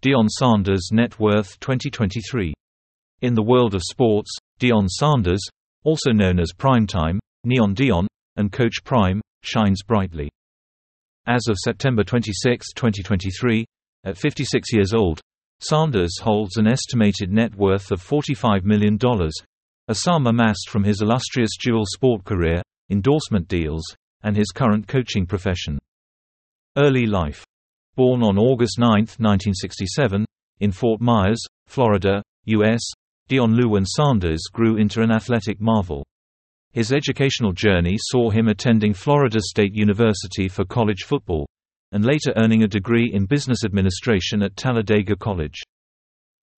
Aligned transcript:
Deion 0.00 0.28
Sanders 0.28 0.90
Net 0.92 1.18
Worth 1.18 1.58
2023. 1.58 2.54
In 3.22 3.34
the 3.34 3.42
world 3.42 3.74
of 3.74 3.82
sports, 3.82 4.30
Deion 4.60 4.86
Sanders, 4.86 5.40
also 5.82 6.12
known 6.12 6.38
as 6.38 6.52
Primetime, 6.56 7.18
Neon 7.42 7.74
Deion, 7.74 8.06
and 8.36 8.52
Coach 8.52 8.84
Prime, 8.84 9.20
shines 9.42 9.82
brightly. 9.82 10.30
As 11.26 11.48
of 11.48 11.56
September 11.58 12.04
26, 12.04 12.74
2023, 12.74 13.64
at 14.04 14.16
56 14.16 14.72
years 14.72 14.94
old, 14.94 15.20
Sanders 15.58 16.16
holds 16.22 16.58
an 16.58 16.68
estimated 16.68 17.32
net 17.32 17.56
worth 17.56 17.90
of 17.90 18.00
$45 18.00 18.62
million, 18.62 18.96
a 19.88 19.94
sum 19.96 20.28
amassed 20.28 20.68
from 20.68 20.84
his 20.84 21.02
illustrious 21.02 21.56
dual 21.60 21.86
sport 21.86 22.22
career, 22.22 22.62
endorsement 22.88 23.48
deals, 23.48 23.82
and 24.22 24.36
his 24.36 24.52
current 24.54 24.86
coaching 24.86 25.26
profession. 25.26 25.76
Early 26.76 27.06
life 27.06 27.44
Born 27.98 28.22
on 28.22 28.38
August 28.38 28.78
9, 28.78 28.90
1967, 29.18 30.24
in 30.60 30.70
Fort 30.70 31.00
Myers, 31.00 31.44
Florida, 31.66 32.22
U.S., 32.44 32.80
Deion 33.28 33.58
Luwynn 33.58 33.84
Sanders 33.84 34.44
grew 34.52 34.76
into 34.76 35.02
an 35.02 35.10
athletic 35.10 35.60
marvel. 35.60 36.06
His 36.70 36.92
educational 36.92 37.50
journey 37.50 37.96
saw 37.98 38.30
him 38.30 38.46
attending 38.46 38.94
Florida 38.94 39.40
State 39.40 39.74
University 39.74 40.46
for 40.46 40.64
college 40.64 41.06
football, 41.06 41.44
and 41.90 42.04
later 42.04 42.32
earning 42.36 42.62
a 42.62 42.68
degree 42.68 43.10
in 43.12 43.26
business 43.26 43.64
administration 43.64 44.44
at 44.44 44.54
Talladega 44.54 45.16
College. 45.16 45.60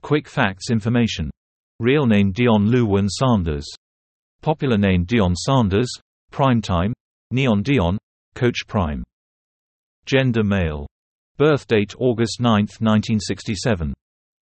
Quick 0.03 0.29
facts 0.29 0.71
information. 0.71 1.31
Real 1.79 2.05
name 2.05 2.35
Deion 2.35 2.69
Luwynn 2.69 3.09
Sanders. 3.09 3.67
Popular 4.43 4.77
name 4.77 5.07
Deion 5.07 5.35
Sanders, 5.35 5.91
Primetime, 6.31 6.93
Neon 7.31 7.65
Deion, 7.65 7.97
Coach 8.35 8.67
Prime. 8.69 9.03
Gender 10.05 10.45
male. 10.45 10.87
Birth 11.41 11.67
date 11.69 11.95
August 11.99 12.39
9, 12.39 12.53
1967. 12.53 13.95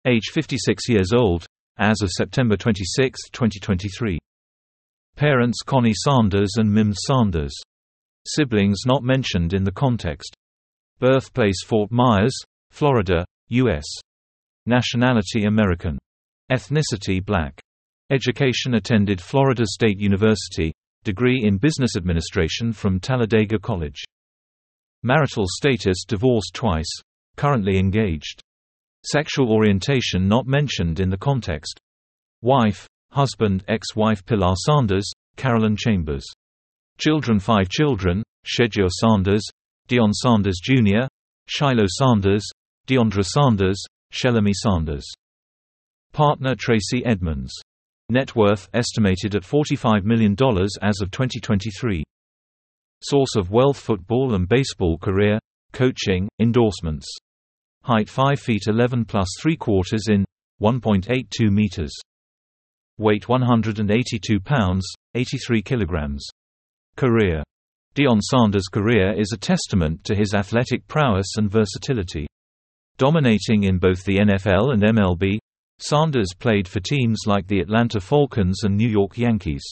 Age 0.07 0.31
56 0.33 0.89
years 0.89 1.13
old, 1.13 1.45
as 1.77 2.01
of 2.01 2.11
September 2.11 2.57
26, 2.57 3.29
2023. 3.31 4.19
Parents 5.15 5.59
Connie 5.67 5.93
Sanders 5.93 6.55
and 6.57 6.73
Mims 6.73 6.97
Sanders. 7.07 7.55
Siblings 8.27 8.85
not 8.87 9.03
mentioned 9.03 9.53
in 9.53 9.65
the 9.65 9.71
context. 9.71 10.35
Birthplace 10.99 11.63
Fort 11.63 11.93
Myers, 11.93 12.35
Florida, 12.71 13.23
U.S. 13.49 13.85
Nationality 14.65 15.45
American. 15.45 15.99
Ethnicity 16.51 17.23
Black. 17.23 17.61
Education 18.11 18.77
attended 18.77 19.21
Florida 19.21 19.65
State 19.67 20.01
University, 20.01 20.73
degree 21.05 21.43
in 21.45 21.59
Business 21.59 21.97
Administration 21.99 22.73
from 22.73 22.99
Talladega 22.99 23.59
College. 23.59 24.05
Marital 25.03 25.47
status 25.49 26.05
divorced 26.07 26.55
twice. 26.55 26.91
Currently 27.37 27.79
engaged. 27.79 28.43
Sexual 29.05 29.53
orientation 29.53 30.27
not 30.27 30.47
mentioned 30.47 30.99
in 30.99 31.09
the 31.09 31.17
context. 31.17 31.79
Wife, 32.43 32.89
husband 33.13 33.65
ex-wife 33.69 34.25
Pilar 34.27 34.55
Sanders, 34.57 35.09
Carolyn 35.37 35.77
Chambers. 35.77 36.25
Children 36.99 37.39
Five 37.39 37.69
children, 37.69 38.23
Shedeur 38.45 38.89
Sanders, 38.91 39.45
Deion 39.89 40.13
Sanders 40.13 40.61
Jr., 40.63 41.07
Shiloh 41.47 41.87
Sanders, 41.87 42.45
Deiondra 42.89 43.25
Sanders, 43.25 43.81
Shelomi 44.13 44.53
Sanders. 44.53 45.07
Partner 46.13 46.55
Tracy 46.55 47.05
Edmonds. 47.05 47.53
Net 48.09 48.35
worth 48.35 48.69
estimated 48.75 49.35
at 49.37 49.43
$45 49.43 50.05
million 50.05 50.33
as 50.83 51.01
of 51.01 51.11
2023. 51.11 52.03
Source 53.03 53.37
of 53.37 53.51
wealth 53.51 53.79
football 53.79 54.35
and 54.35 54.49
baseball 54.49 54.99
career, 54.99 55.39
coaching, 55.73 56.29
endorsements. 56.41 57.07
Height 57.85 58.09
5 58.09 58.41
feet 58.41 58.63
11 58.67 59.05
plus 59.05 59.29
3 59.41 59.57
quarters 59.57 60.07
in 60.09 60.25
1.82 60.61 61.51
meters. 61.51 61.93
Weight 62.99 63.29
182 63.29 64.41
pounds, 64.41 64.85
83 65.15 65.63
kilograms. 65.63 66.27
Career 66.97 67.45
Deion 67.95 68.21
Sanders' 68.21 68.69
career 68.69 69.13
is 69.19 69.33
a 69.33 69.39
testament 69.39 70.03
to 70.05 70.15
his 70.15 70.35
athletic 70.35 70.87
prowess 70.89 71.37
and 71.37 71.51
versatility. 71.51 72.27
Dominating 72.97 73.65
in 73.65 73.79
both 73.79 74.05
the 74.05 74.19
NFL 74.19 74.73
and 74.73 74.83
MLB, 74.83 75.39
Sanders 75.79 76.31
played 76.37 76.67
for 76.67 76.81
teams 76.81 77.21
like 77.27 77.47
the 77.47 77.61
Atlanta 77.61 78.01
Falcons 78.01 78.65
and 78.65 78.77
New 78.77 78.89
York 78.89 79.17
Yankees. 79.17 79.63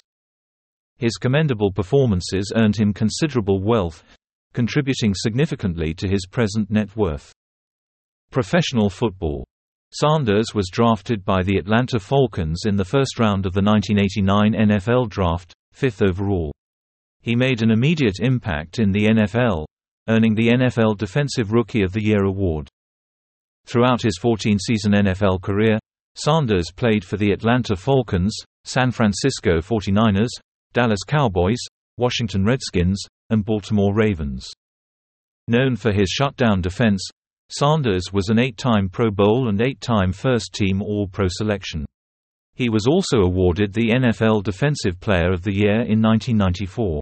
His 0.98 1.16
commendable 1.16 1.72
performances 1.72 2.52
earned 2.56 2.76
him 2.76 2.92
considerable 2.92 3.62
wealth, 3.62 4.02
contributing 4.54 5.12
significantly 5.14 5.92
to 5.94 6.08
his 6.08 6.26
present 6.26 6.70
net 6.70 6.96
worth. 6.96 7.32
Professional 8.30 8.90
football 8.90 9.44
Sanders 9.92 10.54
was 10.54 10.68
drafted 10.70 11.24
by 11.24 11.42
the 11.42 11.58
Atlanta 11.58 12.00
Falcons 12.00 12.62
in 12.66 12.76
the 12.76 12.84
first 12.84 13.18
round 13.18 13.46
of 13.46 13.52
the 13.52 13.62
1989 13.62 14.68
NFL 14.68 15.08
Draft, 15.08 15.54
fifth 15.72 16.02
overall. 16.02 16.52
He 17.22 17.36
made 17.36 17.62
an 17.62 17.70
immediate 17.70 18.18
impact 18.20 18.78
in 18.78 18.90
the 18.90 19.06
NFL, 19.06 19.64
earning 20.08 20.34
the 20.34 20.48
NFL 20.48 20.98
Defensive 20.98 21.52
Rookie 21.52 21.82
of 21.82 21.92
the 21.92 22.02
Year 22.02 22.24
award. 22.24 22.68
Throughout 23.64 24.02
his 24.02 24.18
14-season 24.22 24.92
NFL 24.92 25.40
career, 25.40 25.78
Sanders 26.14 26.70
played 26.74 27.04
for 27.04 27.16
the 27.16 27.32
Atlanta 27.32 27.76
Falcons, 27.76 28.36
San 28.64 28.90
Francisco 28.90 29.58
49ers, 29.58 30.28
Dallas 30.76 31.04
Cowboys, 31.06 31.56
Washington 31.96 32.44
Redskins, 32.44 33.02
and 33.30 33.46
Baltimore 33.46 33.94
Ravens. 33.94 34.46
Known 35.48 35.74
for 35.74 35.90
his 35.90 36.10
shutdown 36.10 36.60
defense, 36.60 37.02
Sanders 37.48 38.12
was 38.12 38.28
an 38.28 38.38
eight-time 38.38 38.90
Pro 38.90 39.10
Bowl 39.10 39.48
and 39.48 39.58
eight-time 39.62 40.12
first-team 40.12 40.82
All-Pro 40.82 41.28
selection. 41.30 41.86
He 42.52 42.68
was 42.68 42.86
also 42.86 43.20
awarded 43.20 43.72
the 43.72 43.88
NFL 43.88 44.42
Defensive 44.42 45.00
Player 45.00 45.32
of 45.32 45.40
the 45.40 45.54
Year 45.54 45.80
in 45.80 46.02
1994. 46.02 47.00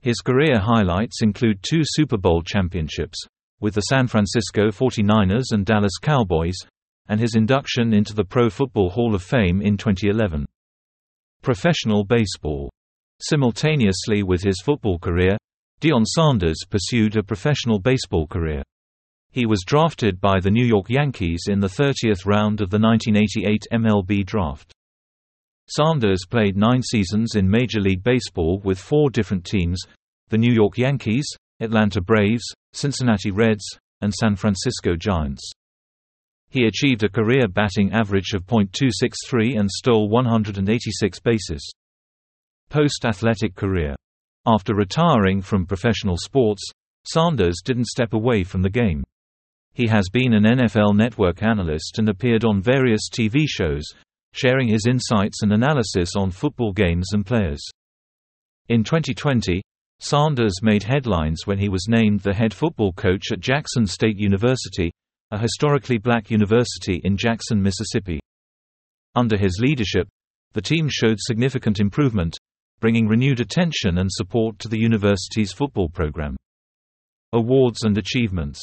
His 0.00 0.22
career 0.22 0.58
highlights 0.58 1.20
include 1.20 1.58
two 1.62 1.82
Super 1.84 2.16
Bowl 2.16 2.40
championships, 2.40 3.18
with 3.60 3.74
the 3.74 3.82
San 3.82 4.06
Francisco 4.06 4.68
49ers 4.68 5.52
and 5.52 5.66
Dallas 5.66 5.98
Cowboys, 6.00 6.56
and 7.10 7.20
his 7.20 7.34
induction 7.34 7.92
into 7.92 8.14
the 8.14 8.24
Pro 8.24 8.48
Football 8.48 8.88
Hall 8.88 9.14
of 9.14 9.22
Fame 9.22 9.60
in 9.60 9.76
2011. 9.76 10.46
Professional 11.42 12.04
baseball. 12.04 12.70
Simultaneously 13.20 14.22
with 14.22 14.42
his 14.42 14.60
football 14.62 14.98
career, 14.98 15.36
Deion 15.80 16.04
Sanders 16.04 16.64
pursued 16.68 17.16
a 17.16 17.22
professional 17.22 17.78
baseball 17.78 18.26
career. 18.26 18.62
He 19.30 19.46
was 19.46 19.64
drafted 19.66 20.20
by 20.20 20.40
the 20.40 20.50
New 20.50 20.64
York 20.64 20.90
Yankees 20.90 21.44
in 21.48 21.60
the 21.60 21.68
30th 21.68 22.26
round 22.26 22.60
of 22.60 22.68
the 22.68 22.78
1988 22.78 23.64
MLB 23.72 24.26
draft. 24.26 24.72
Sanders 25.68 26.26
played 26.28 26.56
nine 26.56 26.82
seasons 26.82 27.36
in 27.36 27.48
Major 27.48 27.80
League 27.80 28.02
Baseball 28.02 28.60
with 28.64 28.78
four 28.78 29.08
different 29.08 29.44
teams 29.44 29.80
the 30.28 30.38
New 30.38 30.52
York 30.52 30.76
Yankees, 30.78 31.26
Atlanta 31.60 32.00
Braves, 32.00 32.44
Cincinnati 32.72 33.30
Reds, 33.30 33.64
and 34.00 34.12
San 34.12 34.36
Francisco 34.36 34.94
Giants. 34.94 35.52
He 36.50 36.66
achieved 36.66 37.04
a 37.04 37.08
career 37.08 37.46
batting 37.46 37.92
average 37.92 38.32
of 38.34 38.44
.263 38.46 39.58
and 39.58 39.70
stole 39.70 40.08
186 40.08 41.20
bases. 41.20 41.72
Post-athletic 42.68 43.54
career. 43.54 43.94
After 44.46 44.74
retiring 44.74 45.42
from 45.42 45.64
professional 45.64 46.16
sports, 46.16 46.62
Sanders 47.04 47.60
didn't 47.64 47.86
step 47.86 48.12
away 48.12 48.42
from 48.42 48.62
the 48.62 48.70
game. 48.70 49.04
He 49.74 49.86
has 49.86 50.08
been 50.12 50.34
an 50.34 50.44
NFL 50.44 50.96
Network 50.96 51.42
analyst 51.42 51.98
and 51.98 52.08
appeared 52.08 52.44
on 52.44 52.60
various 52.60 53.08
TV 53.08 53.46
shows, 53.46 53.84
sharing 54.32 54.68
his 54.68 54.86
insights 54.86 55.42
and 55.42 55.52
analysis 55.52 56.10
on 56.16 56.30
football 56.30 56.72
games 56.72 57.12
and 57.12 57.24
players. 57.24 57.62
In 58.68 58.82
2020, 58.82 59.62
Sanders 60.00 60.62
made 60.62 60.82
headlines 60.82 61.46
when 61.46 61.58
he 61.58 61.68
was 61.68 61.86
named 61.88 62.20
the 62.20 62.34
head 62.34 62.52
football 62.52 62.92
coach 62.92 63.30
at 63.32 63.40
Jackson 63.40 63.86
State 63.86 64.16
University, 64.16 64.90
a 65.32 65.38
historically 65.38 65.98
black 65.98 66.30
university 66.30 67.00
in 67.04 67.16
Jackson, 67.16 67.62
Mississippi. 67.62 68.20
Under 69.14 69.36
his 69.36 69.58
leadership, 69.60 70.08
the 70.52 70.60
team 70.60 70.88
showed 70.90 71.18
significant 71.20 71.78
improvement, 71.78 72.36
bringing 72.80 73.06
renewed 73.06 73.38
attention 73.38 73.98
and 73.98 74.10
support 74.10 74.58
to 74.58 74.68
the 74.68 74.80
university's 74.80 75.52
football 75.52 75.88
program. 75.88 76.36
Awards 77.32 77.84
and 77.84 77.96
achievements 77.96 78.60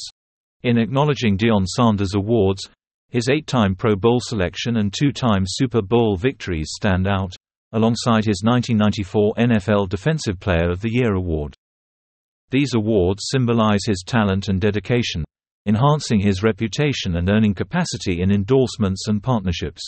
In 0.62 0.76
acknowledging 0.76 1.38
Deion 1.38 1.66
Sanders' 1.66 2.14
awards, 2.14 2.68
his 3.08 3.30
eight-time 3.30 3.74
Pro 3.74 3.96
Bowl 3.96 4.20
selection 4.20 4.76
and 4.76 4.92
two-time 4.92 5.44
Super 5.46 5.80
Bowl 5.80 6.16
victories 6.16 6.72
stand 6.74 7.06
out, 7.06 7.32
alongside 7.72 8.26
his 8.26 8.42
1994 8.44 9.34
NFL 9.38 9.88
Defensive 9.88 10.38
Player 10.38 10.70
of 10.70 10.82
the 10.82 10.92
Year 10.92 11.14
award. 11.14 11.54
These 12.50 12.74
awards 12.74 13.28
symbolize 13.30 13.86
his 13.86 14.02
talent 14.06 14.48
and 14.48 14.60
dedication, 14.60 15.24
enhancing 15.68 16.18
his 16.18 16.42
reputation 16.42 17.16
and 17.16 17.28
earning 17.28 17.54
capacity 17.54 18.22
in 18.22 18.32
endorsements 18.32 19.06
and 19.06 19.22
partnerships. 19.22 19.82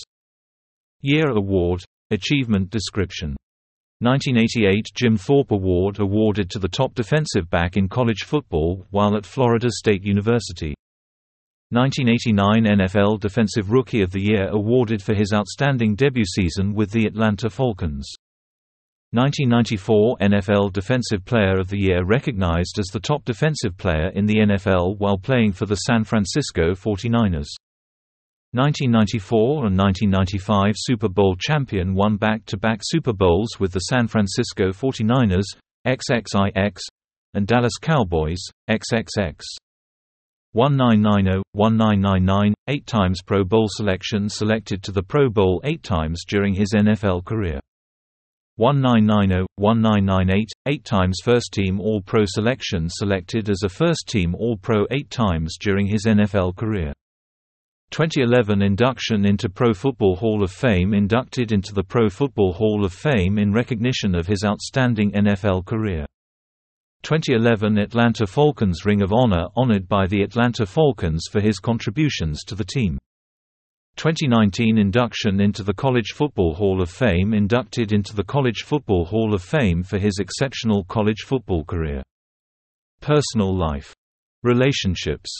Year 1.00 1.30
Award 1.30 1.82
Achievement 2.10 2.70
Description 2.70 3.34
1988 4.00 4.86
Jim 4.94 5.16
Thorpe 5.16 5.50
Award 5.50 5.98
awarded 5.98 6.50
to 6.50 6.58
the 6.58 6.68
top 6.68 6.94
defensive 6.94 7.48
back 7.50 7.76
in 7.76 7.88
college 7.88 8.24
football 8.24 8.86
while 8.90 9.16
at 9.16 9.26
Florida 9.26 9.68
State 9.70 10.04
University. 10.04 10.74
1989 11.70 12.64
NFL 12.78 13.20
Defensive 13.20 13.70
Rookie 13.70 14.02
of 14.02 14.10
the 14.10 14.20
Year 14.20 14.48
awarded 14.48 15.02
for 15.02 15.14
his 15.14 15.32
outstanding 15.32 15.94
debut 15.94 16.24
season 16.24 16.74
with 16.74 16.90
the 16.90 17.06
Atlanta 17.06 17.48
Falcons. 17.48 18.10
1994 19.12 20.18
NFL 20.18 20.72
Defensive 20.72 21.24
Player 21.24 21.58
of 21.58 21.66
the 21.66 21.80
Year 21.80 22.04
recognized 22.04 22.78
as 22.78 22.86
the 22.92 23.00
top 23.00 23.24
defensive 23.24 23.76
player 23.76 24.10
in 24.14 24.24
the 24.24 24.36
NFL 24.36 24.98
while 24.98 25.18
playing 25.18 25.50
for 25.52 25.66
the 25.66 25.74
San 25.74 26.04
Francisco 26.04 26.74
49ers. 26.74 27.48
1994 28.52 29.66
and 29.66 29.76
1995 29.76 30.74
Super 30.76 31.08
Bowl 31.08 31.34
champion 31.34 31.92
won 31.92 32.18
back-to-back 32.18 32.82
Super 32.84 33.12
Bowls 33.12 33.58
with 33.58 33.72
the 33.72 33.80
San 33.80 34.06
Francisco 34.06 34.68
49ers, 34.68 35.56
XXIX, 35.88 36.78
and 37.34 37.48
Dallas 37.48 37.78
Cowboys, 37.80 38.40
XXX. 38.70 39.42
1990, 40.52 41.42
1999, 41.50 42.54
eight 42.68 42.86
times 42.86 43.22
Pro 43.26 43.42
Bowl 43.42 43.66
selection 43.68 44.28
selected 44.28 44.84
to 44.84 44.92
the 44.92 45.02
Pro 45.02 45.28
Bowl 45.28 45.60
eight 45.64 45.82
times 45.82 46.22
during 46.28 46.54
his 46.54 46.74
NFL 46.76 47.24
career. 47.24 47.58
1990, 48.60 49.46
1998, 49.56 50.48
eight 50.66 50.84
times 50.84 51.18
first-team 51.24 51.80
All-Pro 51.80 52.24
selection 52.26 52.88
selected 52.90 53.48
as 53.48 53.62
a 53.64 53.70
first-team 53.70 54.34
All-Pro 54.34 54.86
eight 54.90 55.08
times 55.08 55.56
during 55.58 55.86
his 55.86 56.04
NFL 56.04 56.54
career. 56.56 56.92
2011 57.90 58.62
induction 58.62 59.26
into 59.26 59.48
Pro 59.48 59.74
Football 59.74 60.14
Hall 60.14 60.44
of 60.44 60.52
Fame 60.52 60.94
inducted 60.94 61.50
into 61.50 61.74
the 61.74 61.82
Pro 61.82 62.08
Football 62.08 62.52
Hall 62.52 62.84
of 62.84 62.92
Fame 62.92 63.36
in 63.36 63.52
recognition 63.52 64.14
of 64.14 64.28
his 64.28 64.44
outstanding 64.44 65.10
NFL 65.12 65.64
career. 65.64 66.06
2011 67.02 67.78
Atlanta 67.78 68.26
Falcons 68.28 68.84
Ring 68.84 69.02
of 69.02 69.12
Honor 69.12 69.46
honored 69.56 69.88
by 69.88 70.06
the 70.06 70.22
Atlanta 70.22 70.66
Falcons 70.66 71.24
for 71.32 71.40
his 71.40 71.58
contributions 71.58 72.44
to 72.44 72.54
the 72.54 72.64
team. 72.64 72.98
2019 73.96 74.78
induction 74.78 75.40
into 75.40 75.62
the 75.62 75.74
College 75.74 76.12
Football 76.14 76.54
Hall 76.54 76.80
of 76.80 76.90
Fame 76.90 77.34
inducted 77.34 77.92
into 77.92 78.14
the 78.14 78.24
College 78.24 78.62
Football 78.62 79.04
Hall 79.04 79.34
of 79.34 79.42
Fame 79.42 79.82
for 79.82 79.98
his 79.98 80.18
exceptional 80.18 80.84
college 80.84 81.22
football 81.26 81.64
career. 81.64 82.02
Personal 83.00 83.56
life. 83.56 83.94
Relationships. 84.42 85.30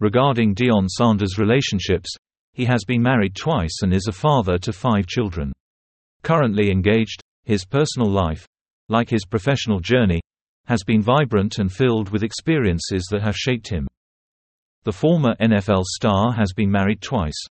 Regarding 0.00 0.54
Deion 0.54 0.88
Sanders' 0.88 1.38
relationships, 1.38 2.08
he 2.52 2.64
has 2.64 2.84
been 2.84 3.02
married 3.02 3.36
twice 3.36 3.82
and 3.82 3.94
is 3.94 4.06
a 4.08 4.12
father 4.12 4.58
to 4.58 4.72
five 4.72 5.06
children. 5.06 5.52
Currently 6.22 6.70
engaged, 6.70 7.20
his 7.44 7.64
personal 7.64 8.10
life, 8.10 8.46
like 8.88 9.08
his 9.08 9.24
professional 9.24 9.80
journey, 9.80 10.20
has 10.66 10.82
been 10.84 11.02
vibrant 11.02 11.58
and 11.58 11.72
filled 11.72 12.10
with 12.10 12.22
experiences 12.22 13.06
that 13.10 13.22
have 13.22 13.36
shaped 13.36 13.68
him. 13.68 13.86
The 14.84 14.92
former 14.92 15.34
NFL 15.40 15.84
star 15.84 16.32
has 16.32 16.52
been 16.54 16.70
married 16.70 17.02
twice. 17.02 17.46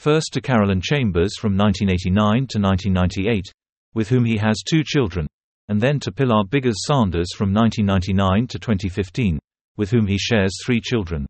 First 0.00 0.32
to 0.32 0.40
Carolyn 0.40 0.80
Chambers 0.80 1.36
from 1.38 1.58
1989 1.58 2.46
to 2.46 2.58
1998, 2.58 3.52
with 3.92 4.08
whom 4.08 4.24
he 4.24 4.38
has 4.38 4.62
two 4.66 4.82
children, 4.82 5.26
and 5.68 5.78
then 5.78 6.00
to 6.00 6.10
Pilar 6.10 6.44
Biggers 6.48 6.86
Sanders 6.86 7.28
from 7.36 7.52
1999 7.52 8.46
to 8.46 8.58
2015, 8.58 9.38
with 9.76 9.90
whom 9.90 10.06
he 10.06 10.16
shares 10.16 10.56
three 10.64 10.80
children. 10.80 11.26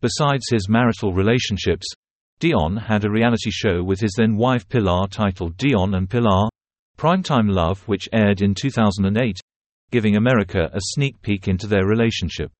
Besides 0.00 0.46
his 0.50 0.68
marital 0.68 1.12
relationships, 1.12 1.86
Deion 2.40 2.82
had 2.82 3.04
a 3.04 3.10
reality 3.12 3.52
show 3.52 3.84
with 3.84 4.00
his 4.00 4.14
then-wife 4.16 4.68
Pilar 4.68 5.06
titled 5.06 5.56
Deion 5.56 5.96
and 5.96 6.10
Pilar, 6.10 6.48
Primetime 6.96 7.48
Love 7.48 7.86
which 7.86 8.08
aired 8.12 8.42
in 8.42 8.56
2008, 8.60 9.38
giving 9.92 10.16
America 10.16 10.68
a 10.72 10.80
sneak 10.80 11.22
peek 11.22 11.46
into 11.46 11.68
their 11.68 11.86
relationship. 11.86 12.50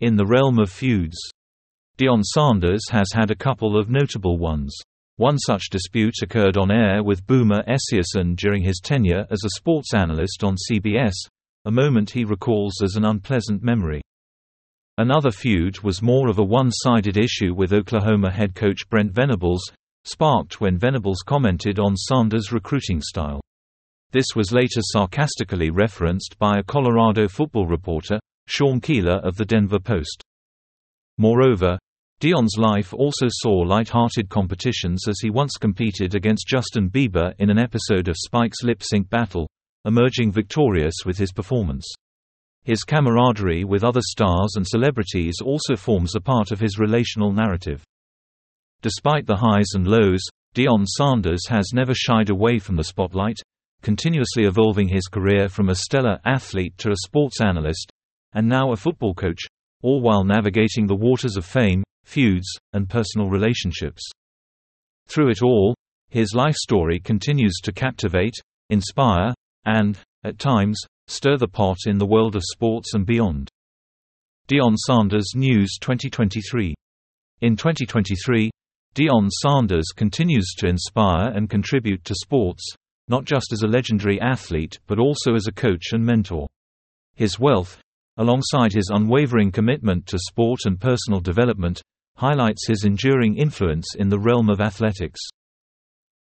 In 0.00 0.16
the 0.16 0.26
realm 0.26 0.58
of 0.58 0.68
feuds, 0.68 1.16
Deion 1.98 2.22
Sanders 2.22 2.82
has 2.90 3.06
had 3.14 3.30
a 3.30 3.34
couple 3.34 3.78
of 3.78 3.88
notable 3.88 4.36
ones. 4.36 4.76
One 5.16 5.38
such 5.38 5.70
dispute 5.70 6.16
occurred 6.22 6.58
on 6.58 6.70
air 6.70 7.02
with 7.02 7.26
Boomer 7.26 7.62
Esiason 7.62 8.36
during 8.36 8.62
his 8.62 8.82
tenure 8.84 9.24
as 9.30 9.44
a 9.44 9.56
sports 9.56 9.94
analyst 9.94 10.44
on 10.44 10.56
CBS, 10.70 11.14
a 11.64 11.70
moment 11.70 12.10
he 12.10 12.26
recalls 12.26 12.82
as 12.82 12.96
an 12.96 13.06
unpleasant 13.06 13.62
memory. 13.62 14.02
Another 14.98 15.30
feud 15.30 15.80
was 15.80 16.02
more 16.02 16.28
of 16.28 16.38
a 16.38 16.44
one-sided 16.44 17.16
issue 17.16 17.54
with 17.54 17.72
Oklahoma 17.72 18.30
head 18.30 18.54
coach 18.54 18.86
Brent 18.90 19.12
Venables, 19.12 19.64
sparked 20.04 20.60
when 20.60 20.76
Venables 20.76 21.22
commented 21.24 21.78
on 21.78 21.96
Sanders' 21.96 22.52
recruiting 22.52 23.00
style. 23.00 23.40
This 24.10 24.36
was 24.36 24.52
later 24.52 24.82
sarcastically 24.82 25.70
referenced 25.70 26.38
by 26.38 26.58
a 26.58 26.62
Colorado 26.62 27.26
football 27.26 27.66
reporter, 27.66 28.20
Sean 28.48 28.82
Keeler 28.82 29.18
of 29.24 29.36
the 29.36 29.46
Denver 29.46 29.80
Post. 29.80 30.22
Moreover, 31.18 31.78
Deion's 32.18 32.56
life 32.56 32.94
also 32.94 33.26
saw 33.28 33.52
light-hearted 33.52 34.30
competitions 34.30 35.06
as 35.06 35.18
he 35.20 35.28
once 35.28 35.58
competed 35.60 36.14
against 36.14 36.48
Justin 36.48 36.88
Bieber 36.88 37.34
in 37.38 37.50
an 37.50 37.58
episode 37.58 38.08
of 38.08 38.16
Spike's 38.16 38.62
Lip 38.62 38.82
Sync 38.82 39.10
Battle, 39.10 39.46
emerging 39.84 40.32
victorious 40.32 40.94
with 41.04 41.18
his 41.18 41.30
performance. 41.30 41.86
His 42.64 42.84
camaraderie 42.84 43.64
with 43.64 43.84
other 43.84 44.00
stars 44.02 44.54
and 44.56 44.66
celebrities 44.66 45.36
also 45.44 45.76
forms 45.76 46.14
a 46.14 46.20
part 46.22 46.52
of 46.52 46.58
his 46.58 46.78
relational 46.78 47.32
narrative. 47.32 47.84
Despite 48.80 49.26
the 49.26 49.36
highs 49.36 49.74
and 49.74 49.86
lows, 49.86 50.24
Deion 50.54 50.86
Sanders 50.86 51.46
has 51.50 51.72
never 51.74 51.92
shied 51.92 52.30
away 52.30 52.58
from 52.58 52.76
the 52.76 52.84
spotlight, 52.84 53.36
continuously 53.82 54.44
evolving 54.44 54.88
his 54.88 55.06
career 55.06 55.50
from 55.50 55.68
a 55.68 55.74
stellar 55.74 56.18
athlete 56.24 56.78
to 56.78 56.92
a 56.92 56.96
sports 57.04 57.42
analyst, 57.42 57.90
and 58.32 58.48
now 58.48 58.72
a 58.72 58.76
football 58.76 59.12
coach, 59.12 59.42
all 59.82 60.00
while 60.00 60.24
navigating 60.24 60.86
the 60.86 60.96
waters 60.96 61.36
of 61.36 61.44
fame, 61.44 61.84
feuds, 62.06 62.48
and 62.72 62.88
personal 62.88 63.28
relationships. 63.28 64.02
Through 65.08 65.30
it 65.30 65.42
all, 65.42 65.74
his 66.08 66.34
life 66.34 66.54
story 66.54 67.00
continues 67.00 67.56
to 67.64 67.72
captivate, 67.72 68.34
inspire, 68.70 69.34
and, 69.64 69.98
at 70.24 70.38
times, 70.38 70.78
stir 71.08 71.36
the 71.36 71.48
pot 71.48 71.76
in 71.86 71.98
the 71.98 72.06
world 72.06 72.36
of 72.36 72.42
sports 72.44 72.94
and 72.94 73.04
beyond. 73.04 73.48
Deion 74.48 74.76
Sanders 74.76 75.32
News 75.34 75.76
2023 75.80 76.74
In 77.40 77.56
2023, 77.56 78.50
Deion 78.94 79.28
Sanders 79.28 79.86
continues 79.94 80.54
to 80.58 80.68
inspire 80.68 81.30
and 81.32 81.50
contribute 81.50 82.04
to 82.04 82.14
sports, 82.14 82.64
not 83.08 83.24
just 83.24 83.52
as 83.52 83.62
a 83.62 83.68
legendary 83.68 84.20
athlete 84.20 84.78
but 84.86 84.98
also 84.98 85.34
as 85.34 85.46
a 85.46 85.52
coach 85.52 85.92
and 85.92 86.04
mentor. 86.04 86.46
His 87.14 87.38
wealth, 87.38 87.80
alongside 88.16 88.72
his 88.72 88.90
unwavering 88.92 89.52
commitment 89.52 90.06
to 90.06 90.18
sport 90.18 90.60
and 90.64 90.80
personal 90.80 91.20
development, 91.20 91.82
highlights 92.16 92.66
his 92.66 92.84
enduring 92.84 93.36
influence 93.36 93.94
in 93.98 94.08
the 94.08 94.18
realm 94.18 94.48
of 94.48 94.60
athletics. 94.60 95.20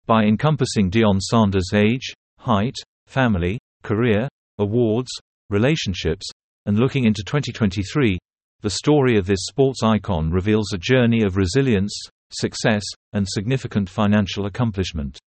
By 0.06 0.24
encompassing 0.24 0.92
Deion 0.92 1.20
Sanders' 1.20 1.72
age, 1.74 2.14
height, 2.40 2.76
family, 3.08 3.60
career, 3.84 4.28
awards, 4.58 5.12
relationships, 5.50 6.26
and 6.66 6.78
looking 6.78 7.06
into 7.06 7.24
2023, 7.24 8.18
the 8.62 8.70
story 8.70 9.18
of 9.18 9.26
this 9.26 9.46
sports 9.46 9.84
icon 9.84 10.32
reveals 10.32 10.72
a 10.74 10.78
journey 10.78 11.24
of 11.24 11.38
resilience, 11.38 11.94
success, 12.32 12.84
and 13.12 13.28
significant 13.28 13.90
financial 13.90 14.46
accomplishment. 14.46 15.20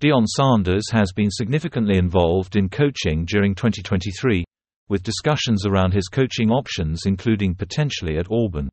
Deion 0.00 0.26
Sanders 0.26 0.84
has 0.92 1.12
been 1.12 1.30
significantly 1.30 1.98
involved 1.98 2.56
in 2.56 2.68
coaching 2.68 3.24
during 3.24 3.54
2023, 3.54 4.44
with 4.88 5.02
discussions 5.02 5.66
around 5.66 5.92
his 5.92 6.08
coaching 6.08 6.50
options 6.50 7.02
including 7.06 7.54
potentially 7.54 8.18
at 8.18 8.30
Auburn. 8.30 8.68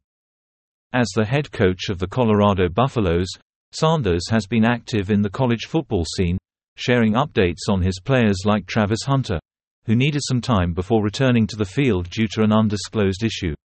As 0.93 1.09
the 1.15 1.25
head 1.25 1.51
coach 1.51 1.89
of 1.89 1.97
the 1.97 2.07
Colorado 2.07 2.69
Buffaloes, 2.69 3.27
Sanders 3.71 4.29
has 4.29 4.45
been 4.45 4.63
active 4.63 5.09
in 5.09 5.23
the 5.23 5.29
college 5.29 5.65
football 5.65 6.05
scene, 6.05 6.38
sharing 6.75 7.13
updates 7.13 7.67
on 7.67 7.81
his 7.81 8.00
players 8.00 8.43
like 8.45 8.67
Travis 8.67 9.01
Hunter, 9.03 9.39
who 9.85 9.95
needed 9.95 10.21
some 10.23 10.39
time 10.39 10.71
before 10.71 11.03
returning 11.03 11.47
to 11.47 11.55
the 11.55 11.65
field 11.65 12.12
due 12.12 12.27
to 12.33 12.43
an 12.43 12.51
undisclosed 12.51 13.23
issue. 13.23 13.55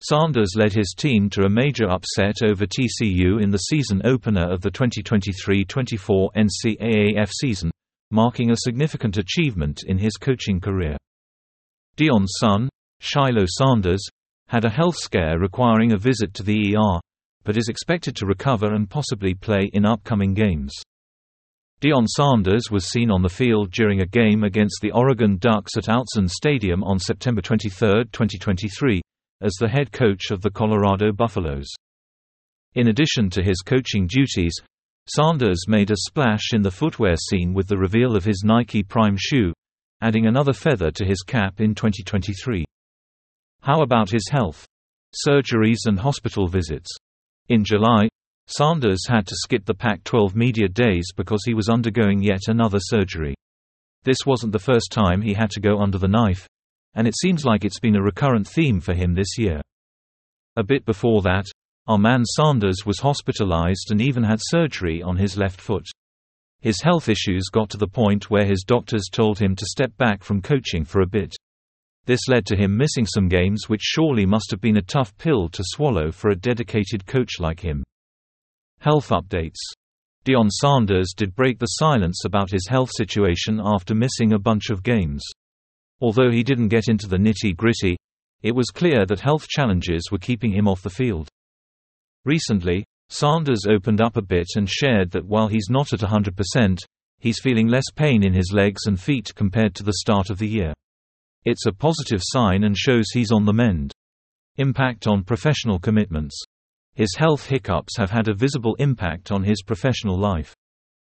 Sanders 0.00 0.54
led 0.56 0.72
his 0.72 0.96
team 0.98 1.30
to 1.30 1.44
a 1.44 1.48
major 1.48 1.88
upset 1.88 2.42
over 2.42 2.66
TCU 2.66 3.40
in 3.40 3.50
the 3.50 3.58
season 3.58 4.02
opener 4.04 4.50
of 4.50 4.62
the 4.62 4.70
2023-24 4.72 6.28
NCAAF 6.36 7.30
season, 7.40 7.70
marking 8.10 8.50
a 8.50 8.56
significant 8.56 9.16
achievement 9.16 9.84
in 9.86 9.96
his 9.96 10.14
coaching 10.14 10.60
career. 10.60 10.96
Deion's 11.96 12.34
son, 12.40 12.68
Shiloh 12.98 13.46
Sanders, 13.46 14.04
had 14.52 14.66
a 14.66 14.70
health 14.70 14.96
scare 14.96 15.38
requiring 15.38 15.92
a 15.92 15.96
visit 15.96 16.34
to 16.34 16.42
the 16.42 16.76
ER, 16.76 17.00
but 17.42 17.56
is 17.56 17.70
expected 17.70 18.14
to 18.14 18.26
recover 18.26 18.74
and 18.74 18.90
possibly 18.90 19.32
play 19.32 19.70
in 19.72 19.86
upcoming 19.86 20.34
games. 20.34 20.74
Deion 21.80 22.06
Sanders 22.06 22.70
was 22.70 22.90
seen 22.90 23.10
on 23.10 23.22
the 23.22 23.30
field 23.30 23.70
during 23.70 24.02
a 24.02 24.06
game 24.06 24.44
against 24.44 24.82
the 24.82 24.92
Oregon 24.92 25.38
Ducks 25.38 25.78
at 25.78 25.88
Autzen 25.88 26.28
Stadium 26.28 26.84
on 26.84 26.98
September 26.98 27.40
23, 27.40 28.04
2023, 28.12 29.00
as 29.40 29.54
the 29.58 29.70
head 29.70 29.90
coach 29.90 30.30
of 30.30 30.42
the 30.42 30.50
Colorado 30.50 31.12
Buffaloes. 31.12 31.70
In 32.74 32.88
addition 32.88 33.30
to 33.30 33.42
his 33.42 33.62
coaching 33.64 34.06
duties, 34.06 34.52
Sanders 35.06 35.64
made 35.66 35.90
a 35.90 35.96
splash 35.96 36.52
in 36.52 36.60
the 36.60 36.70
footwear 36.70 37.16
scene 37.16 37.54
with 37.54 37.68
the 37.68 37.78
reveal 37.78 38.14
of 38.14 38.26
his 38.26 38.42
Nike 38.44 38.82
Prime 38.82 39.16
shoe, 39.18 39.54
adding 40.02 40.26
another 40.26 40.52
feather 40.52 40.90
to 40.90 41.06
his 41.06 41.22
cap 41.22 41.58
in 41.58 41.74
2023. 41.74 42.66
How 43.62 43.82
about 43.82 44.10
his 44.10 44.28
health? 44.28 44.66
Surgeries 45.28 45.86
and 45.86 46.00
hospital 46.00 46.48
visits. 46.48 46.90
In 47.48 47.64
July, 47.64 48.08
Sanders 48.48 49.06
had 49.08 49.24
to 49.28 49.36
skip 49.36 49.64
the 49.64 49.74
Pac-12 49.74 50.34
media 50.34 50.68
days 50.68 51.12
because 51.16 51.44
he 51.44 51.54
was 51.54 51.68
undergoing 51.68 52.20
yet 52.20 52.48
another 52.48 52.80
surgery. 52.80 53.36
This 54.02 54.26
wasn't 54.26 54.52
the 54.52 54.58
first 54.58 54.90
time 54.90 55.22
he 55.22 55.34
had 55.34 55.50
to 55.52 55.60
go 55.60 55.78
under 55.78 55.96
the 55.96 56.08
knife, 56.08 56.48
and 56.94 57.06
it 57.06 57.16
seems 57.16 57.44
like 57.44 57.64
it's 57.64 57.78
been 57.78 57.94
a 57.94 58.02
recurrent 58.02 58.48
theme 58.48 58.80
for 58.80 58.94
him 58.94 59.14
this 59.14 59.38
year. 59.38 59.60
A 60.56 60.64
bit 60.64 60.84
before 60.84 61.22
that, 61.22 61.46
our 61.86 61.98
man 61.98 62.24
Sanders 62.24 62.84
was 62.84 62.98
hospitalized 62.98 63.92
and 63.92 64.00
even 64.00 64.24
had 64.24 64.40
surgery 64.40 65.02
on 65.02 65.16
his 65.16 65.38
left 65.38 65.60
foot. 65.60 65.86
His 66.60 66.82
health 66.82 67.08
issues 67.08 67.44
got 67.48 67.70
to 67.70 67.76
the 67.76 67.86
point 67.86 68.28
where 68.28 68.44
his 68.44 68.64
doctors 68.66 69.08
told 69.10 69.38
him 69.38 69.54
to 69.54 69.66
step 69.66 69.96
back 69.98 70.24
from 70.24 70.42
coaching 70.42 70.84
for 70.84 71.00
a 71.00 71.06
bit. 71.06 71.32
This 72.04 72.26
led 72.28 72.46
to 72.46 72.56
him 72.56 72.76
missing 72.76 73.06
some 73.06 73.28
games 73.28 73.68
which 73.68 73.80
surely 73.82 74.26
must 74.26 74.50
have 74.50 74.60
been 74.60 74.78
a 74.78 74.82
tough 74.82 75.16
pill 75.18 75.48
to 75.50 75.62
swallow 75.64 76.10
for 76.10 76.30
a 76.30 76.36
dedicated 76.36 77.06
coach 77.06 77.38
like 77.38 77.60
him. 77.60 77.84
Health 78.80 79.10
updates. 79.10 79.60
Deion 80.24 80.50
Sanders 80.50 81.14
did 81.16 81.36
break 81.36 81.58
the 81.58 81.66
silence 81.66 82.24
about 82.24 82.50
his 82.50 82.66
health 82.68 82.90
situation 82.92 83.60
after 83.62 83.94
missing 83.94 84.32
a 84.32 84.38
bunch 84.38 84.70
of 84.70 84.82
games. 84.82 85.22
Although 86.00 86.30
he 86.30 86.42
didn't 86.42 86.68
get 86.68 86.88
into 86.88 87.06
the 87.06 87.16
nitty-gritty, 87.16 87.96
it 88.42 88.54
was 88.54 88.70
clear 88.70 89.06
that 89.06 89.20
health 89.20 89.46
challenges 89.46 90.10
were 90.10 90.18
keeping 90.18 90.50
him 90.50 90.66
off 90.66 90.82
the 90.82 90.90
field. 90.90 91.28
Recently, 92.24 92.84
Sanders 93.08 93.66
opened 93.68 94.00
up 94.00 94.16
a 94.16 94.22
bit 94.22 94.48
and 94.56 94.68
shared 94.68 95.12
that 95.12 95.26
while 95.26 95.46
he's 95.46 95.68
not 95.70 95.92
at 95.92 96.00
100%, 96.00 96.78
he's 97.20 97.40
feeling 97.40 97.68
less 97.68 97.84
pain 97.94 98.24
in 98.24 98.32
his 98.32 98.52
legs 98.52 98.86
and 98.86 98.98
feet 99.00 99.32
compared 99.36 99.76
to 99.76 99.84
the 99.84 99.94
start 99.94 100.30
of 100.30 100.38
the 100.38 100.48
year. 100.48 100.72
It's 101.44 101.66
a 101.66 101.72
positive 101.72 102.20
sign 102.22 102.62
and 102.64 102.76
shows 102.76 103.10
he's 103.10 103.32
on 103.32 103.44
the 103.44 103.52
mend. 103.52 103.92
Impact 104.58 105.06
on 105.08 105.24
professional 105.24 105.80
commitments. 105.80 106.40
His 106.94 107.16
health 107.16 107.46
hiccups 107.46 107.96
have 107.96 108.10
had 108.10 108.28
a 108.28 108.34
visible 108.34 108.76
impact 108.78 109.32
on 109.32 109.42
his 109.42 109.62
professional 109.62 110.16
life. 110.16 110.54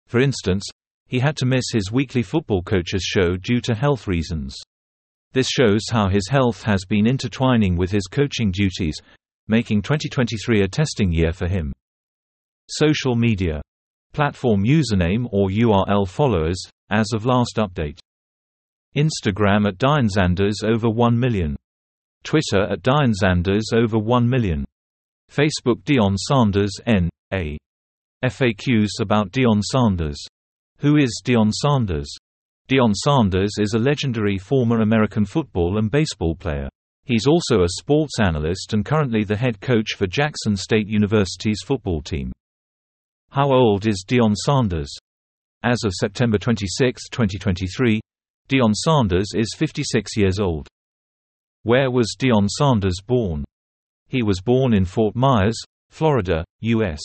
For 0.06 0.20
instance, 0.20 0.64
he 1.06 1.20
had 1.20 1.36
to 1.38 1.46
miss 1.46 1.64
his 1.72 1.90
weekly 1.90 2.22
football 2.22 2.62
coaches 2.62 3.02
show 3.02 3.36
due 3.36 3.60
to 3.62 3.74
health 3.74 4.06
reasons. 4.06 4.54
This 5.32 5.48
shows 5.48 5.82
how 5.90 6.08
his 6.08 6.28
health 6.28 6.62
has 6.64 6.84
been 6.86 7.06
intertwining 7.06 7.76
with 7.76 7.90
his 7.90 8.06
coaching 8.06 8.50
duties, 8.50 9.00
making 9.46 9.82
2023 9.82 10.62
a 10.62 10.68
testing 10.68 11.10
year 11.10 11.32
for 11.32 11.48
him. 11.48 11.72
Social 12.68 13.14
media. 13.14 13.62
Platform 14.12 14.64
username 14.64 15.26
or 15.32 15.48
URL 15.48 16.06
followers, 16.06 16.60
as 16.90 17.06
of 17.14 17.24
last 17.24 17.56
update. 17.56 17.98
Instagram 18.98 19.68
at 19.68 19.78
DeionSanders 19.78 20.64
over 20.64 20.90
1 20.90 21.18
million. 21.18 21.56
Twitter 22.24 22.64
at 22.68 22.82
DeionSanders 22.82 23.72
over 23.72 23.96
1 23.96 24.28
million. 24.28 24.64
Facebook 25.32 25.82
Deion 25.84 26.16
Sanders 26.16 26.72
N. 26.84 27.08
A. 27.32 27.56
FAQs 28.24 28.88
about 29.00 29.30
Deion 29.30 29.62
Sanders. 29.62 30.18
Who 30.78 30.96
is 30.96 31.22
Deion 31.24 31.52
Sanders? 31.52 32.12
Deion 32.68 32.92
Sanders 32.92 33.52
is 33.60 33.74
a 33.74 33.78
legendary 33.78 34.36
former 34.36 34.80
American 34.80 35.24
football 35.24 35.78
and 35.78 35.90
baseball 35.90 36.34
player. 36.34 36.68
He's 37.04 37.26
also 37.26 37.62
a 37.62 37.68
sports 37.78 38.18
analyst 38.20 38.74
and 38.74 38.84
currently 38.84 39.22
the 39.22 39.36
head 39.36 39.60
coach 39.60 39.94
for 39.96 40.06
Jackson 40.06 40.56
State 40.56 40.88
University's 40.88 41.62
football 41.64 42.02
team. 42.02 42.32
How 43.30 43.52
old 43.52 43.86
is 43.86 44.04
Deion 44.06 44.34
Sanders? 44.34 44.90
As 45.62 45.78
of 45.84 45.92
September 45.94 46.36
26, 46.36 47.08
2023, 47.10 48.00
Deion 48.48 48.72
Sanders 48.72 49.32
is 49.34 49.54
56 49.58 50.16
years 50.16 50.40
old. 50.40 50.68
Where 51.64 51.90
was 51.90 52.16
Deion 52.18 52.48
Sanders 52.48 52.96
born? 53.06 53.44
He 54.06 54.22
was 54.22 54.40
born 54.40 54.72
in 54.72 54.86
Fort 54.86 55.14
Myers, 55.14 55.60
Florida, 55.90 56.46
U.S. 56.60 57.00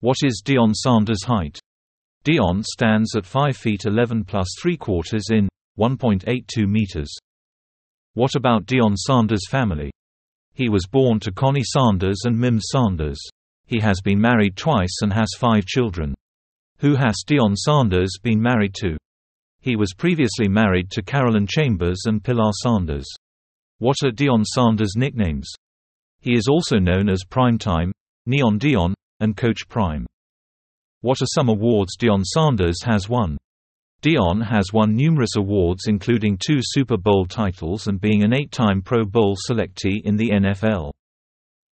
What 0.00 0.18
is 0.22 0.42
Deion 0.44 0.74
Sanders' 0.74 1.24
height? 1.24 1.58
Deion 2.22 2.62
stands 2.62 3.16
at 3.16 3.24
5 3.24 3.56
feet 3.56 3.86
11 3.86 4.24
plus 4.24 4.46
3 4.60 4.76
quarters 4.76 5.24
in 5.30 5.48
1.82 5.78 6.68
meters. 6.68 7.10
What 8.12 8.34
about 8.36 8.66
Deion 8.66 8.94
Sanders' 8.94 9.48
family? 9.48 9.90
He 10.52 10.68
was 10.68 10.86
born 10.86 11.18
to 11.20 11.32
Connie 11.32 11.64
Sanders 11.64 12.18
and 12.24 12.38
Mims 12.38 12.66
Sanders. 12.70 13.18
He 13.64 13.80
has 13.80 14.02
been 14.02 14.20
married 14.20 14.54
twice 14.54 14.98
and 15.00 15.14
has 15.14 15.28
five 15.38 15.64
children. 15.64 16.14
Who 16.80 16.94
has 16.96 17.24
Deion 17.26 17.56
Sanders 17.56 18.18
been 18.22 18.42
married 18.42 18.74
to? 18.80 18.98
He 19.68 19.76
was 19.76 19.92
previously 19.92 20.48
married 20.48 20.90
to 20.92 21.02
Carolyn 21.02 21.46
Chambers 21.46 22.04
and 22.06 22.24
Pilar 22.24 22.52
Sanders. 22.62 23.04
What 23.80 23.96
are 24.02 24.10
Deion 24.10 24.42
Sanders' 24.42 24.96
nicknames? 24.96 25.52
He 26.20 26.32
is 26.32 26.48
also 26.48 26.78
known 26.78 27.10
as 27.10 27.26
Primetime, 27.30 27.90
Neon 28.24 28.58
Deion, 28.58 28.94
and 29.20 29.36
Coach 29.36 29.68
Prime. 29.68 30.06
What 31.02 31.20
are 31.20 31.34
some 31.34 31.50
awards 31.50 31.98
Deion 31.98 32.24
Sanders 32.24 32.82
has 32.84 33.10
won? 33.10 33.36
Deion 34.00 34.42
has 34.42 34.72
won 34.72 34.96
numerous 34.96 35.36
awards 35.36 35.82
including 35.86 36.38
two 36.38 36.60
Super 36.62 36.96
Bowl 36.96 37.26
titles 37.26 37.88
and 37.88 38.00
being 38.00 38.22
an 38.22 38.32
eight-time 38.32 38.80
Pro 38.80 39.04
Bowl 39.04 39.36
selectee 39.36 40.00
in 40.02 40.16
the 40.16 40.30
NFL. 40.30 40.92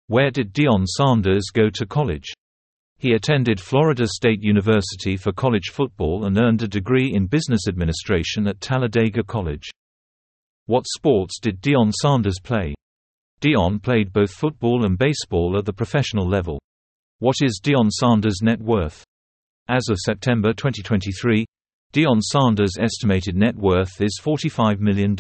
Where 0.07 0.31
did 0.31 0.55
Deion 0.55 0.87
Sanders 0.87 1.47
go 1.53 1.69
to 1.71 1.87
college? 1.87 2.33
He 3.00 3.14
attended 3.14 3.59
Florida 3.59 4.07
State 4.07 4.42
University 4.42 5.16
for 5.16 5.33
college 5.33 5.71
football 5.73 6.26
and 6.26 6.37
earned 6.37 6.61
a 6.61 6.69
degree 6.69 7.14
in 7.14 7.28
business 7.28 7.62
administration 7.66 8.47
at 8.47 8.61
Talladega 8.61 9.23
College. 9.23 9.71
What 10.66 10.85
sports 10.87 11.40
did 11.40 11.62
Deion 11.62 11.92
Sanders 11.95 12.37
play? 12.45 12.75
Deion 13.40 13.83
played 13.83 14.12
both 14.12 14.30
football 14.30 14.85
and 14.85 14.99
baseball 14.99 15.57
at 15.57 15.64
the 15.64 15.73
professional 15.73 16.28
level. 16.28 16.61
What 17.21 17.37
is 17.40 17.59
Deion 17.64 17.88
Sanders' 17.88 18.42
net 18.42 18.61
worth? 18.61 19.02
As 19.66 19.88
of 19.88 19.97
September 19.99 20.52
2023, 20.52 21.47
Deion 21.95 22.21
Sanders' 22.21 22.76
estimated 22.78 23.35
net 23.35 23.57
worth 23.57 24.02
is 24.02 24.21
$45 24.23 24.78
million. 24.78 25.16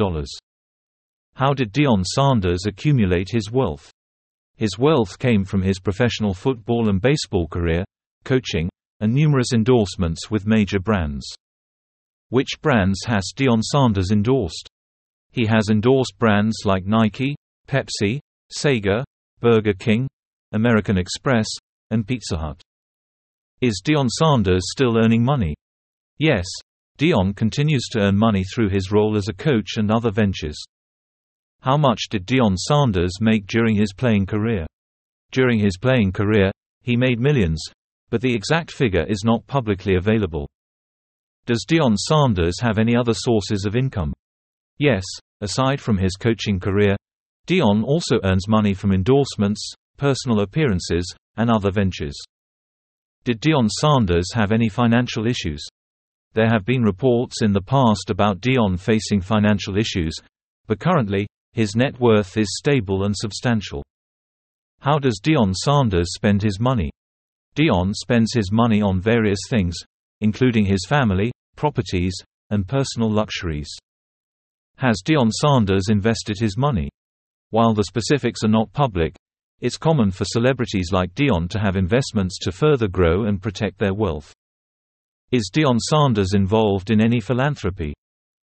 How 1.32 1.54
did 1.54 1.72
Deion 1.72 2.04
Sanders 2.04 2.66
accumulate 2.66 3.30
his 3.30 3.50
wealth? 3.50 3.89
His 4.60 4.78
wealth 4.78 5.18
came 5.18 5.46
from 5.46 5.62
his 5.62 5.80
professional 5.80 6.34
football 6.34 6.90
and 6.90 7.00
baseball 7.00 7.48
career, 7.48 7.82
coaching, 8.24 8.68
and 9.00 9.10
numerous 9.10 9.54
endorsements 9.54 10.30
with 10.30 10.46
major 10.46 10.78
brands. 10.78 11.26
Which 12.28 12.60
brands 12.60 12.98
has 13.06 13.32
Deion 13.34 13.62
Sanders 13.62 14.10
endorsed? 14.10 14.68
He 15.30 15.46
has 15.46 15.70
endorsed 15.70 16.12
brands 16.18 16.56
like 16.66 16.84
Nike, 16.84 17.36
Pepsi, 17.68 18.20
Sega, 18.54 19.02
Burger 19.40 19.72
King, 19.72 20.06
American 20.52 20.98
Express, 20.98 21.46
and 21.90 22.06
Pizza 22.06 22.36
Hut. 22.36 22.60
Is 23.62 23.80
Deion 23.82 24.10
Sanders 24.10 24.70
still 24.70 24.98
earning 24.98 25.24
money? 25.24 25.54
Yes. 26.18 26.44
Deion 26.98 27.34
continues 27.34 27.86
to 27.92 28.00
earn 28.00 28.18
money 28.18 28.44
through 28.44 28.68
his 28.68 28.92
role 28.92 29.16
as 29.16 29.28
a 29.28 29.32
coach 29.32 29.78
and 29.78 29.90
other 29.90 30.10
ventures. 30.10 30.62
How 31.62 31.76
much 31.76 32.08
did 32.08 32.26
Deion 32.26 32.56
Sanders 32.56 33.20
make 33.20 33.46
during 33.46 33.76
his 33.76 33.92
playing 33.92 34.24
career? 34.24 34.66
During 35.30 35.58
his 35.58 35.76
playing 35.76 36.12
career, 36.12 36.50
he 36.80 36.96
made 36.96 37.20
millions, 37.20 37.62
but 38.08 38.22
the 38.22 38.34
exact 38.34 38.70
figure 38.70 39.04
is 39.06 39.24
not 39.24 39.46
publicly 39.46 39.96
available. 39.96 40.48
Does 41.44 41.66
Deion 41.68 41.96
Sanders 41.96 42.58
have 42.62 42.78
any 42.78 42.96
other 42.96 43.12
sources 43.12 43.66
of 43.66 43.76
income? 43.76 44.14
Yes, 44.78 45.04
aside 45.42 45.82
from 45.82 45.98
his 45.98 46.16
coaching 46.16 46.58
career, 46.58 46.96
Deion 47.46 47.84
also 47.84 48.20
earns 48.24 48.48
money 48.48 48.72
from 48.72 48.92
endorsements, 48.92 49.74
personal 49.98 50.40
appearances, 50.40 51.14
and 51.36 51.50
other 51.50 51.70
ventures. 51.70 52.16
Did 53.24 53.42
Deion 53.42 53.68
Sanders 53.68 54.32
have 54.32 54.50
any 54.50 54.70
financial 54.70 55.26
issues? 55.26 55.62
There 56.32 56.48
have 56.48 56.64
been 56.64 56.82
reports 56.82 57.42
in 57.42 57.52
the 57.52 57.60
past 57.60 58.08
about 58.08 58.40
Deion 58.40 58.80
facing 58.80 59.20
financial 59.20 59.76
issues, 59.76 60.14
but 60.66 60.80
currently, 60.80 61.26
his 61.52 61.74
net 61.74 61.98
worth 62.00 62.36
is 62.36 62.56
stable 62.58 63.04
and 63.04 63.14
substantial. 63.16 63.82
How 64.80 64.98
does 64.98 65.20
Deion 65.22 65.54
Sanders 65.54 66.14
spend 66.14 66.42
his 66.42 66.58
money? 66.58 66.90
Deion 67.56 67.92
spends 67.94 68.32
his 68.32 68.50
money 68.52 68.80
on 68.80 69.00
various 69.00 69.40
things, 69.48 69.76
including 70.20 70.64
his 70.64 70.86
family, 70.88 71.32
properties, 71.56 72.14
and 72.50 72.66
personal 72.66 73.10
luxuries. 73.10 73.68
Has 74.76 75.02
Deion 75.04 75.30
Sanders 75.30 75.88
invested 75.90 76.38
his 76.38 76.56
money? 76.56 76.88
While 77.50 77.74
the 77.74 77.84
specifics 77.84 78.42
are 78.44 78.48
not 78.48 78.72
public, 78.72 79.14
it's 79.60 79.76
common 79.76 80.10
for 80.10 80.24
celebrities 80.24 80.90
like 80.92 81.14
Deion 81.14 81.50
to 81.50 81.58
have 81.58 81.76
investments 81.76 82.38
to 82.38 82.52
further 82.52 82.88
grow 82.88 83.24
and 83.24 83.42
protect 83.42 83.78
their 83.78 83.92
wealth. 83.92 84.32
Is 85.32 85.50
Deion 85.52 85.78
Sanders 85.78 86.32
involved 86.32 86.90
in 86.90 87.00
any 87.00 87.20
philanthropy? 87.20 87.92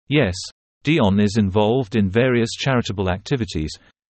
Yes, 0.08 0.36
Deion 0.84 1.22
is 1.22 1.36
involved 1.36 1.94
in 1.94 2.08
various 2.08 2.50
charitable 2.52 3.10
activities, 3.10 3.70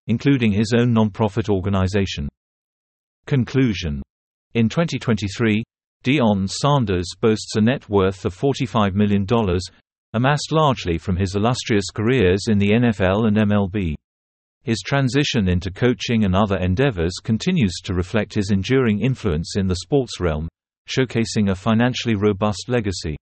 including 0.07 0.51
his 0.51 0.73
own 0.77 0.93
non-profit 0.93 1.49
organization. 1.49 2.27
Conclusion. 3.25 4.01
In 4.53 4.67
2023, 4.67 5.63
Deion 6.03 6.49
Sanders 6.49 7.09
boasts 7.21 7.55
a 7.55 7.61
net 7.61 7.89
worth 7.89 8.25
of 8.25 8.35
$45 8.35 8.93
million, 8.93 9.25
amassed 10.13 10.51
largely 10.51 10.97
from 10.97 11.15
his 11.15 11.35
illustrious 11.35 11.89
careers 11.93 12.45
in 12.47 12.57
the 12.57 12.71
NFL 12.71 13.27
and 13.27 13.37
MLB. 13.37 13.95
His 14.63 14.81
transition 14.81 15.47
into 15.47 15.71
coaching 15.71 16.25
and 16.25 16.35
other 16.35 16.57
endeavors 16.57 17.13
continues 17.23 17.75
to 17.83 17.93
reflect 17.93 18.33
his 18.33 18.51
enduring 18.51 18.99
influence 18.99 19.55
in 19.55 19.67
the 19.67 19.77
sports 19.77 20.19
realm, 20.19 20.49
showcasing 20.89 21.49
a 21.49 21.55
financially 21.55 22.15
robust 22.15 22.65
legacy. 22.67 23.15